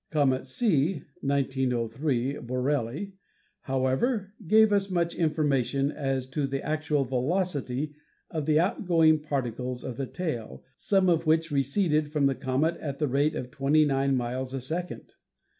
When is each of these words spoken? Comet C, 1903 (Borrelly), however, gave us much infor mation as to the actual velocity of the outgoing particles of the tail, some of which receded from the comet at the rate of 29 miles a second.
Comet 0.09 0.47
C, 0.47 1.03
1903 1.21 2.37
(Borrelly), 2.39 3.11
however, 3.65 4.33
gave 4.47 4.73
us 4.73 4.89
much 4.89 5.15
infor 5.15 5.45
mation 5.47 5.93
as 5.93 6.25
to 6.29 6.47
the 6.47 6.63
actual 6.65 7.05
velocity 7.05 7.93
of 8.31 8.47
the 8.47 8.59
outgoing 8.59 9.19
particles 9.19 9.83
of 9.83 9.97
the 9.97 10.07
tail, 10.07 10.63
some 10.75 11.07
of 11.07 11.27
which 11.27 11.51
receded 11.51 12.11
from 12.11 12.25
the 12.25 12.33
comet 12.33 12.77
at 12.77 12.97
the 12.97 13.07
rate 13.07 13.35
of 13.35 13.51
29 13.51 14.15
miles 14.15 14.55
a 14.55 14.61
second. 14.61 15.13